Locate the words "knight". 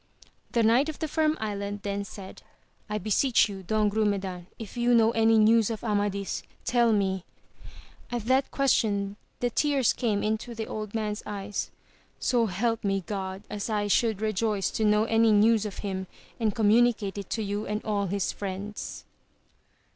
0.63-0.89